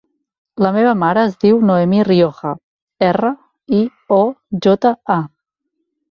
[0.65, 2.53] La meva mare es diu Noemí Rioja:
[3.09, 3.29] erra,
[3.81, 3.81] i,
[4.21, 4.23] o,
[4.67, 5.19] jota, a.